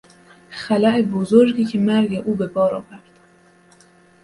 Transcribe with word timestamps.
خلابزرگی 0.49 1.65
که 1.65 1.79
مرگ 1.79 2.21
او 2.25 2.35
به 2.35 2.47
بار 2.47 2.75
آورد 2.75 3.03